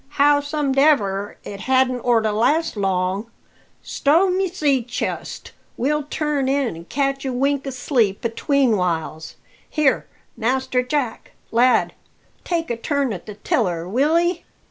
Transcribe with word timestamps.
"How 0.17 0.39
somedever, 0.39 1.37
it 1.43 1.59
hadn't 1.59 1.99
orter 1.99 2.31
last 2.31 2.75
long. 2.75 3.29
Stow 3.83 4.31
my 4.31 4.47
sea 4.47 4.81
chest! 4.83 5.51
we'll 5.77 6.01
turn 6.05 6.49
in 6.49 6.75
an' 6.75 6.85
catch 6.85 7.23
a 7.23 7.31
wink 7.31 7.67
o' 7.67 7.69
sleep 7.69 8.25
atween 8.25 8.77
whiles. 8.77 9.35
Here, 9.69 10.07
Master 10.35 10.81
Jack, 10.81 11.33
lad! 11.51 11.93
take 12.43 12.71
a 12.71 12.77
turn 12.77 13.13
at 13.13 13.27
the 13.27 13.35
tiller, 13.35 13.87
will 13.87 14.17
'ee?" 14.17 14.43